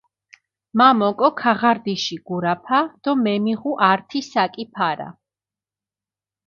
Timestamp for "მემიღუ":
3.23-3.71